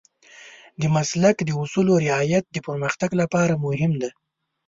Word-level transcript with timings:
د 0.81 0.83
مسلک 0.95 1.37
د 1.43 1.49
اصولو 1.61 1.93
رعایت 2.07 2.43
د 2.51 2.57
پرمختګ 2.67 3.09
لپاره 3.21 3.61
مهم 3.65 3.91
دی. 4.01 4.09